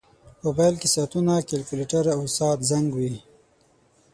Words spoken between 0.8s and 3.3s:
کې ساعت، کیلکولیټر، او ساعت زنګ وي.